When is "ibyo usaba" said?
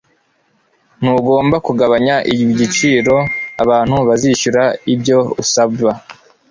4.93-5.91